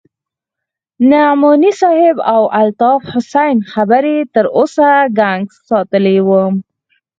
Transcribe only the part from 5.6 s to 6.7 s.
ساتلى وم.